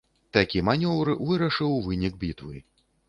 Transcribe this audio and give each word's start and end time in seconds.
Такі 0.37 0.61
манеўр 0.69 1.11
вырашыў 1.27 1.77
вынік 1.89 2.13
бітвы. 2.25 2.57